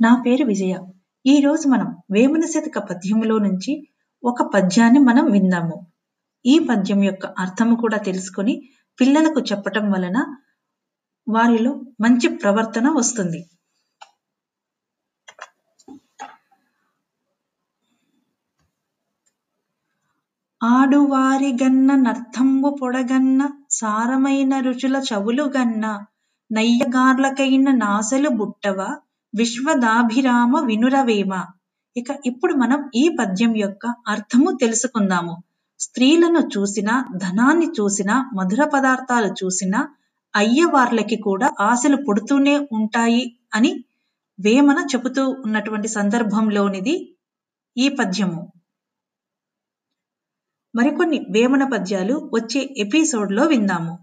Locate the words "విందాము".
5.30-5.76, 53.44-53.98